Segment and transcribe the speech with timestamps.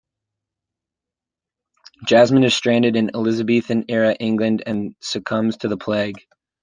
[2.07, 6.17] Jasmine is stranded in Elizabethan era England, and succumbs to the Plague.